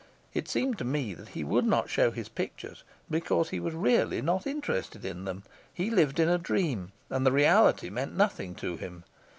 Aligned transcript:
It 0.33 0.49
seemed 0.49 0.79
to 0.79 0.83
me 0.83 1.13
that 1.13 1.27
he 1.27 1.43
would 1.43 1.63
not 1.63 1.87
show 1.87 2.09
his 2.09 2.27
pictures 2.27 2.83
because 3.07 3.49
he 3.49 3.59
was 3.59 3.75
really 3.75 4.19
not 4.19 4.47
interested 4.47 5.05
in 5.05 5.25
them. 5.25 5.43
He 5.71 5.91
lived 5.91 6.19
in 6.19 6.27
a 6.27 6.39
dream, 6.39 6.91
and 7.11 7.23
the 7.23 7.31
reality 7.31 7.91
meant 7.91 8.17
nothing 8.17 8.55
to 8.55 8.77
him. 8.77 9.03